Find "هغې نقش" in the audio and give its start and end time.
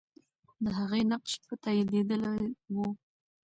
0.79-1.31